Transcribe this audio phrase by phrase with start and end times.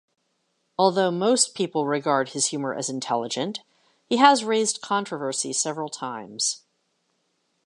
[0.79, 3.59] Although most people regard his humor as intelligent,
[4.09, 6.63] he has raised controversy several times.